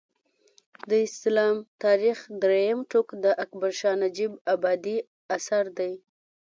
د 0.89 0.91
اسلام 1.07 1.55
تاریخ 1.83 2.17
درېیم 2.43 2.79
ټوک 2.91 3.07
د 3.23 3.25
اکبر 3.43 3.71
شاه 3.79 3.97
نجیب 4.03 4.31
ابادي 4.53 4.97
اثر 5.37 5.63
دی 5.77 5.93